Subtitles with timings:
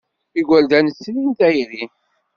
[0.39, 1.83] Igerdan srin tayri.